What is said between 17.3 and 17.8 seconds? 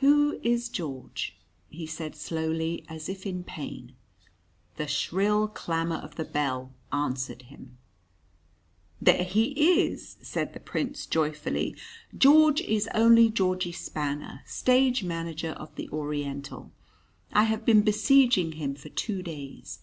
I have